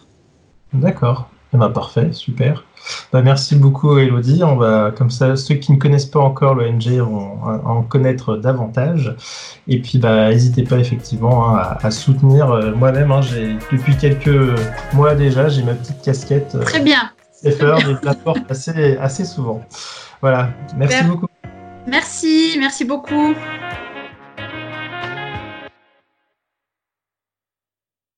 D'accord. 0.73 1.29
Eh 1.53 1.57
ben, 1.57 1.69
parfait, 1.69 2.09
super. 2.13 2.63
Bah, 3.11 3.21
merci 3.21 3.55
beaucoup 3.55 3.97
Elodie. 3.97 4.43
On 4.43 4.55
va, 4.55 4.91
comme 4.91 5.09
ça, 5.09 5.35
ceux 5.35 5.55
qui 5.55 5.71
ne 5.71 5.77
connaissent 5.77 6.07
pas 6.07 6.19
encore 6.19 6.55
l'ONG 6.55 6.87
vont 6.97 7.43
en 7.43 7.83
connaître 7.83 8.37
davantage. 8.37 9.15
Et 9.67 9.79
puis, 9.79 9.99
bah, 9.99 10.29
n'hésitez 10.29 10.63
pas 10.63 10.77
effectivement 10.77 11.55
hein, 11.55 11.77
à, 11.81 11.91
soutenir. 11.91 12.51
Euh, 12.51 12.73
moi-même, 12.73 13.11
hein, 13.11 13.21
j'ai 13.21 13.55
depuis 13.71 13.95
quelques 13.95 14.59
mois 14.93 15.15
déjà, 15.15 15.47
j'ai 15.47 15.63
ma 15.63 15.73
petite 15.73 16.01
casquette. 16.01 16.55
Euh, 16.55 16.63
Très 16.63 16.81
bien. 16.81 17.11
CFR, 17.43 17.79
je 17.79 18.05
la 18.05 18.15
assez, 18.49 18.97
assez 18.97 19.25
souvent. 19.25 19.61
Voilà. 20.21 20.49
Merci 20.77 21.03
beaucoup. 21.03 21.27
Merci, 21.85 22.55
merci 22.57 22.85
beaucoup. 22.85 23.35